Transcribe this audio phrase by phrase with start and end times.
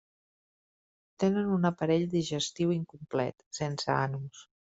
[1.23, 4.43] Tenen un aparell digestiu incomplet, sense anus.